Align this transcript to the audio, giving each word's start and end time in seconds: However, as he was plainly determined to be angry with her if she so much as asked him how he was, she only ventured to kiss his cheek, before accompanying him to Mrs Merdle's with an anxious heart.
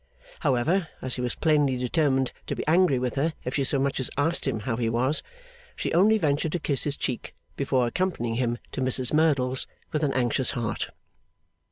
However, 0.39 0.87
as 0.99 1.13
he 1.13 1.21
was 1.21 1.35
plainly 1.35 1.77
determined 1.77 2.31
to 2.47 2.55
be 2.55 2.65
angry 2.65 2.97
with 2.97 3.13
her 3.13 3.33
if 3.45 3.53
she 3.53 3.63
so 3.63 3.77
much 3.77 3.99
as 3.99 4.09
asked 4.17 4.47
him 4.47 4.61
how 4.61 4.75
he 4.75 4.89
was, 4.89 5.21
she 5.75 5.93
only 5.93 6.17
ventured 6.17 6.53
to 6.53 6.59
kiss 6.59 6.85
his 6.85 6.97
cheek, 6.97 7.35
before 7.55 7.85
accompanying 7.85 8.33
him 8.37 8.57
to 8.71 8.81
Mrs 8.81 9.13
Merdle's 9.13 9.67
with 9.91 10.01
an 10.01 10.11
anxious 10.13 10.49
heart. 10.57 10.89